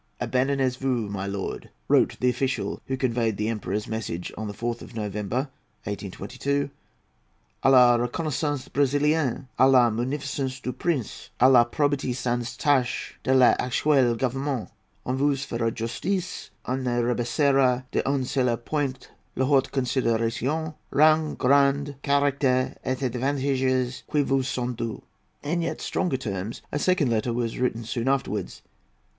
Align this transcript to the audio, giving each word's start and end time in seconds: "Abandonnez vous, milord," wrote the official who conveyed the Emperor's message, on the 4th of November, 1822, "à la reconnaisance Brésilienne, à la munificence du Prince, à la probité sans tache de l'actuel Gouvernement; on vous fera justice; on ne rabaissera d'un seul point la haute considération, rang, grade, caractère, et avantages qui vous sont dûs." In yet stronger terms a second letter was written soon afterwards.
"Abandonnez 0.19 0.77
vous, 0.77 1.07
milord," 1.11 1.69
wrote 1.87 2.17
the 2.19 2.29
official 2.31 2.81
who 2.87 2.97
conveyed 2.97 3.37
the 3.37 3.47
Emperor's 3.49 3.87
message, 3.87 4.33
on 4.35 4.47
the 4.47 4.53
4th 4.55 4.81
of 4.81 4.95
November, 4.95 5.47
1822, 5.83 6.71
"à 7.63 7.69
la 7.71 7.97
reconnaisance 7.97 8.67
Brésilienne, 8.69 9.45
à 9.59 9.71
la 9.71 9.91
munificence 9.91 10.59
du 10.59 10.73
Prince, 10.73 11.29
à 11.39 11.51
la 11.53 11.63
probité 11.65 12.15
sans 12.15 12.57
tache 12.57 13.19
de 13.21 13.31
l'actuel 13.31 14.17
Gouvernement; 14.17 14.71
on 15.05 15.13
vous 15.17 15.35
fera 15.37 15.69
justice; 15.69 16.49
on 16.65 16.77
ne 16.83 16.99
rabaissera 16.99 17.83
d'un 17.91 18.25
seul 18.25 18.57
point 18.57 19.07
la 19.35 19.45
haute 19.45 19.71
considération, 19.71 20.73
rang, 20.89 21.35
grade, 21.35 21.95
caractère, 22.01 22.75
et 22.83 22.97
avantages 23.03 24.01
qui 24.11 24.21
vous 24.23 24.41
sont 24.41 24.73
dûs." 24.75 25.03
In 25.43 25.61
yet 25.61 25.79
stronger 25.79 26.17
terms 26.17 26.63
a 26.71 26.79
second 26.79 27.07
letter 27.11 27.31
was 27.31 27.59
written 27.59 27.83
soon 27.83 28.07
afterwards. 28.07 28.63